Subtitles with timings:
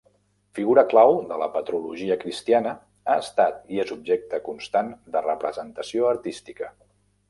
[0.59, 6.77] Figura clau de la patrologia cristiana ha estat i és objecte constant de representació artística.